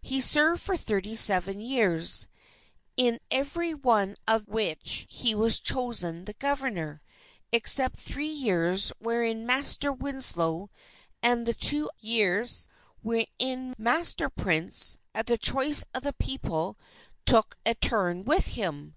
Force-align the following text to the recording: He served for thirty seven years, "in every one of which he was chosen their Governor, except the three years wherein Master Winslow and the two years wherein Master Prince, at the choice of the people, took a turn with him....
He 0.00 0.22
served 0.22 0.62
for 0.62 0.74
thirty 0.74 1.14
seven 1.14 1.60
years, 1.60 2.28
"in 2.96 3.18
every 3.30 3.74
one 3.74 4.16
of 4.26 4.48
which 4.48 5.06
he 5.10 5.34
was 5.34 5.60
chosen 5.60 6.24
their 6.24 6.34
Governor, 6.38 7.02
except 7.52 7.96
the 7.96 8.00
three 8.00 8.24
years 8.26 8.90
wherein 9.00 9.44
Master 9.44 9.92
Winslow 9.92 10.70
and 11.22 11.44
the 11.44 11.52
two 11.52 11.90
years 11.98 12.68
wherein 13.02 13.74
Master 13.76 14.30
Prince, 14.30 14.96
at 15.14 15.26
the 15.26 15.36
choice 15.36 15.84
of 15.92 16.04
the 16.04 16.14
people, 16.14 16.78
took 17.26 17.58
a 17.66 17.74
turn 17.74 18.24
with 18.24 18.46
him.... 18.54 18.94